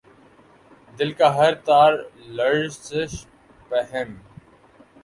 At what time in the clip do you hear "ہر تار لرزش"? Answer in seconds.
1.35-3.25